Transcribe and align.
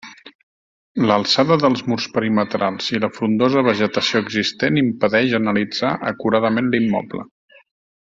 L'alçada 1.09 1.57
dels 1.63 1.83
murs 1.91 2.07
perimetrals 2.15 2.89
i 2.97 3.03
la 3.05 3.11
frondosa 3.19 3.65
vegetació 3.69 4.25
existent 4.27 4.83
impedeix 4.85 5.39
analitzar 5.45 5.97
acuradament 6.15 6.75
l'immoble. 6.77 7.29